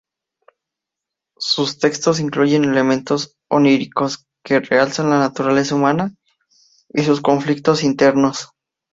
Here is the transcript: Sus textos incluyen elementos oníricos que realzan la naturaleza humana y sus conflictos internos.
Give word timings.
Sus 1.37 1.77
textos 1.77 2.19
incluyen 2.19 2.63
elementos 2.65 3.37
oníricos 3.51 4.25
que 4.43 4.59
realzan 4.59 5.11
la 5.11 5.19
naturaleza 5.19 5.75
humana 5.75 6.15
y 6.91 7.03
sus 7.03 7.21
conflictos 7.21 7.83
internos. 7.83 8.49